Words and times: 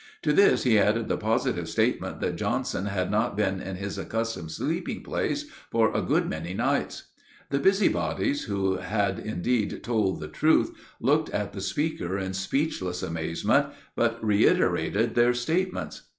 To 0.23 0.33
this 0.33 0.63
he 0.63 0.79
added 0.79 1.07
the 1.09 1.15
positive 1.15 1.69
statement 1.69 2.21
that 2.21 2.35
Johnson 2.35 2.87
had 2.87 3.11
not 3.11 3.37
been 3.37 3.61
in 3.61 3.75
his 3.75 3.99
accustomed 3.99 4.49
sleeping 4.49 5.03
place 5.03 5.47
for 5.69 5.93
a 5.95 6.01
good 6.01 6.27
many 6.27 6.55
nights. 6.55 7.09
The 7.51 7.59
busybodies, 7.59 8.45
who 8.45 8.77
had 8.77 9.19
indeed 9.19 9.83
told 9.83 10.19
the 10.19 10.27
truth, 10.27 10.71
looked 10.99 11.29
at 11.29 11.53
the 11.53 11.61
speaker 11.61 12.17
in 12.17 12.33
speechless 12.33 13.03
amazement, 13.03 13.67
but 13.95 14.17
reiterated 14.25 15.13
their 15.13 15.35
statements. 15.35 16.01